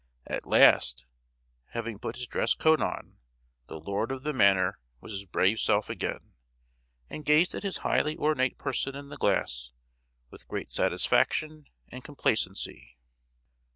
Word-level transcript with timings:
At 0.25 0.47
last, 0.47 1.05
having 1.73 1.99
put 1.99 2.15
his 2.15 2.25
dress 2.25 2.55
coat 2.55 2.81
on, 2.81 3.19
the 3.67 3.79
lord 3.79 4.11
of 4.11 4.23
the 4.23 4.33
manor 4.33 4.79
was 4.99 5.11
his 5.11 5.25
brave 5.25 5.59
self 5.59 5.91
again, 5.91 6.33
and 7.07 7.23
gazed 7.23 7.53
at 7.53 7.61
his 7.61 7.77
highly 7.85 8.17
ornate 8.17 8.57
person 8.57 8.95
in 8.95 9.09
the 9.09 9.15
glass 9.15 9.69
with 10.31 10.47
great 10.47 10.71
satisfaction 10.71 11.67
and 11.89 12.03
complacency. 12.03 12.97